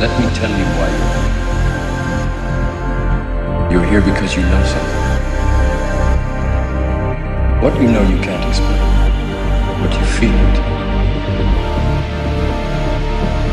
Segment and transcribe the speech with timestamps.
[0.00, 1.12] Let me tell you why you're
[3.60, 3.80] here.
[3.82, 5.02] You're here because you know something.
[7.60, 8.80] What you know you can't explain,
[9.82, 10.56] but you feel it.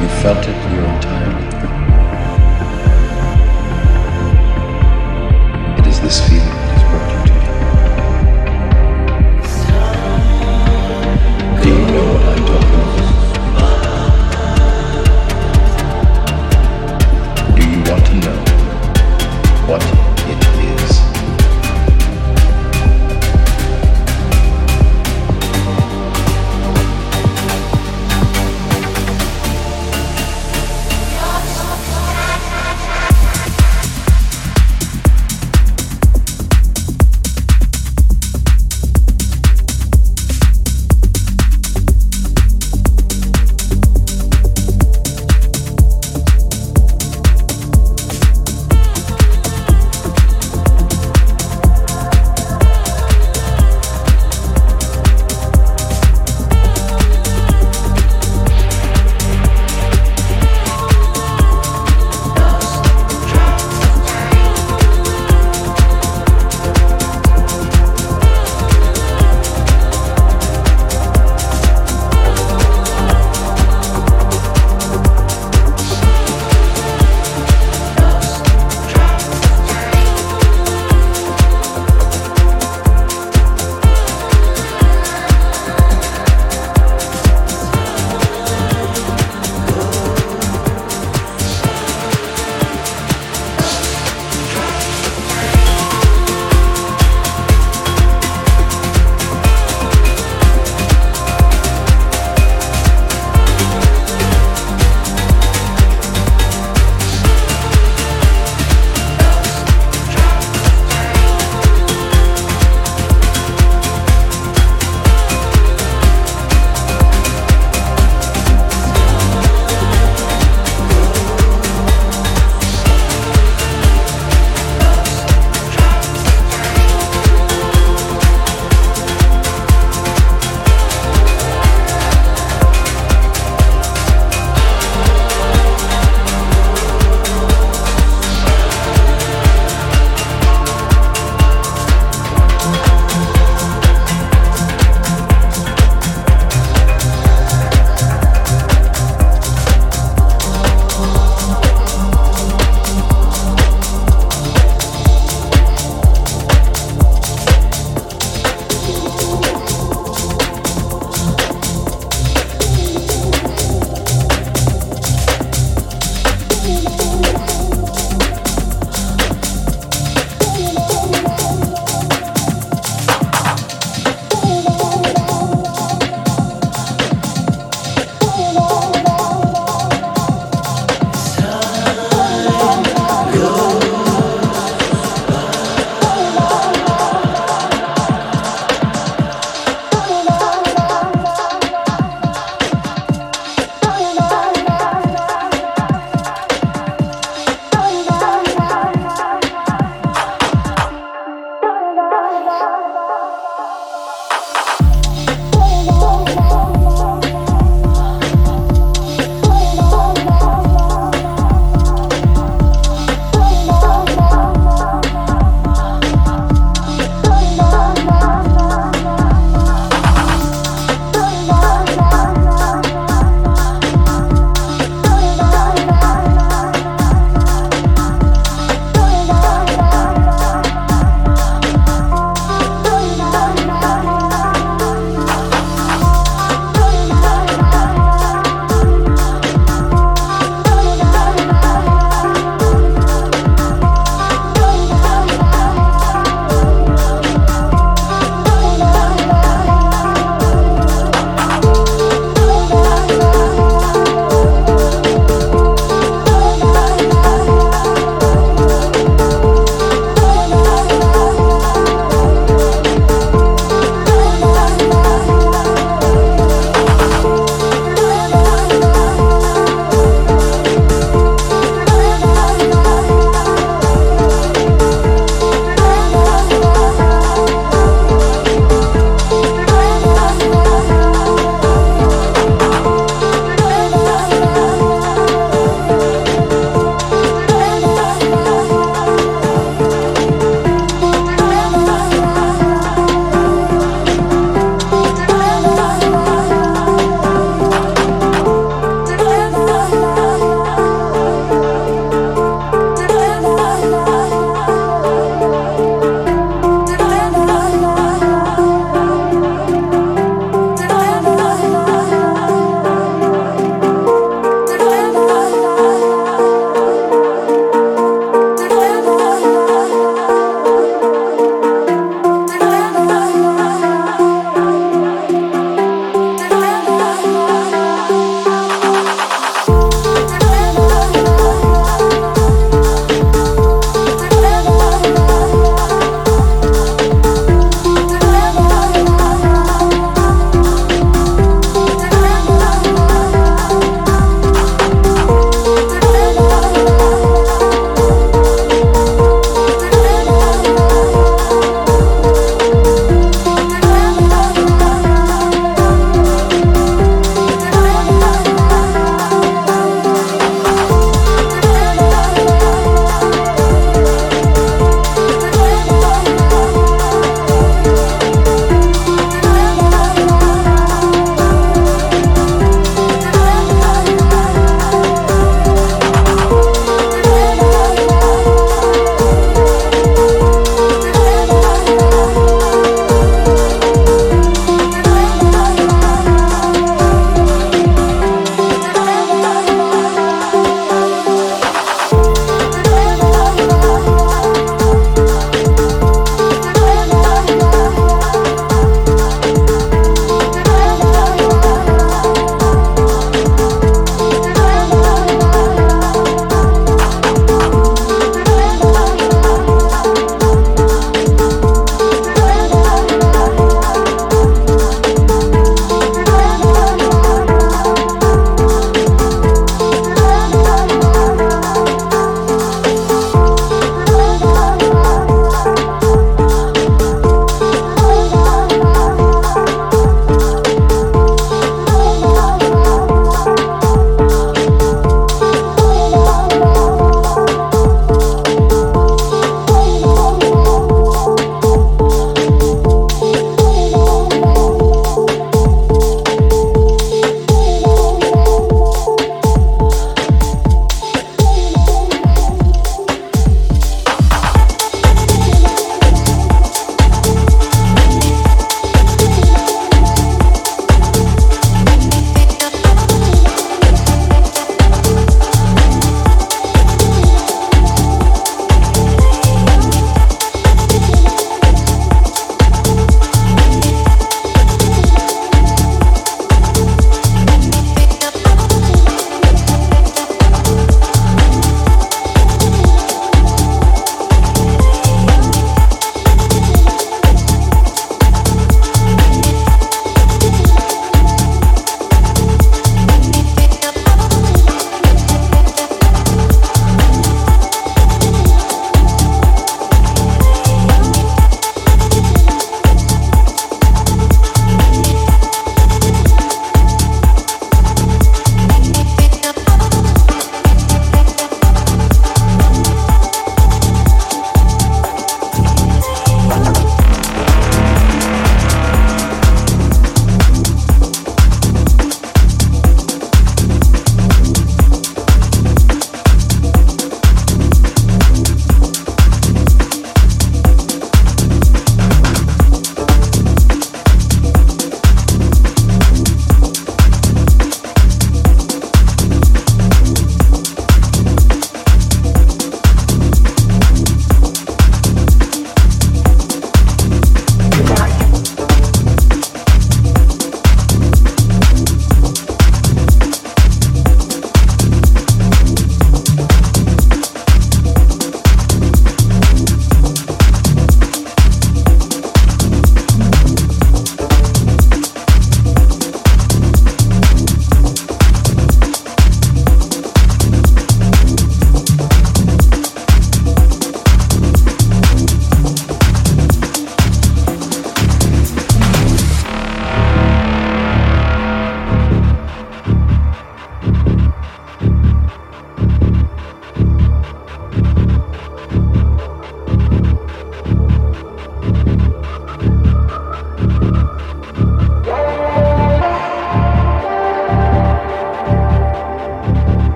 [0.00, 1.64] You felt it your entire life.
[5.80, 7.34] It is this feeling that has brought you to
[11.56, 11.64] me.
[11.64, 12.45] Do you know what I?